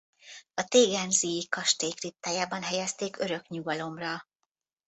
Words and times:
A 0.53 0.63
tegernsee-i 0.63 1.47
kastély 1.47 1.91
kriptájában 1.91 2.61
helyezték 2.63 3.19
örök 3.19 3.47
nyugalomra. 3.47 4.27